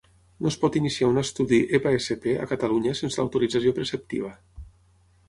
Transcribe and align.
No 0.43 0.51
es 0.51 0.55
pot 0.61 0.77
iniciar 0.77 1.09
un 1.11 1.19
estudi 1.21 1.59
EPA-SP 1.79 2.25
a 2.45 2.47
Catalunya 2.53 2.95
sense 3.01 3.21
l'autorització 3.21 3.75
preceptiva. 3.81 4.33